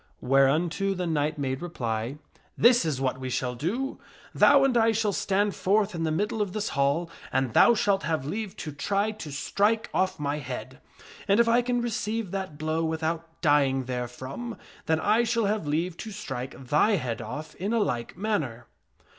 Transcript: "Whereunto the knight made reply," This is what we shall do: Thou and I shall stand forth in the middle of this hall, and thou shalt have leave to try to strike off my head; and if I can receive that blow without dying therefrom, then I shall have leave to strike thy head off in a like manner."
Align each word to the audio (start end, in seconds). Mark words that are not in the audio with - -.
"Whereunto 0.19 0.95
the 0.95 1.05
knight 1.05 1.37
made 1.37 1.61
reply," 1.61 2.17
This 2.57 2.85
is 2.85 2.99
what 2.99 3.19
we 3.19 3.29
shall 3.29 3.53
do: 3.53 3.99
Thou 4.33 4.63
and 4.63 4.75
I 4.75 4.93
shall 4.93 5.13
stand 5.13 5.53
forth 5.53 5.93
in 5.93 6.05
the 6.05 6.11
middle 6.11 6.41
of 6.41 6.53
this 6.53 6.69
hall, 6.69 7.07
and 7.31 7.53
thou 7.53 7.75
shalt 7.75 8.01
have 8.01 8.25
leave 8.25 8.57
to 8.65 8.71
try 8.71 9.11
to 9.11 9.31
strike 9.31 9.91
off 9.93 10.19
my 10.19 10.39
head; 10.39 10.79
and 11.27 11.39
if 11.39 11.47
I 11.47 11.61
can 11.61 11.83
receive 11.83 12.31
that 12.31 12.57
blow 12.57 12.83
without 12.83 13.27
dying 13.41 13.83
therefrom, 13.85 14.57
then 14.87 14.99
I 14.99 15.23
shall 15.23 15.45
have 15.45 15.67
leave 15.67 15.97
to 15.97 16.09
strike 16.09 16.55
thy 16.69 16.93
head 16.93 17.21
off 17.21 17.53
in 17.53 17.71
a 17.71 17.77
like 17.77 18.17
manner." 18.17 18.65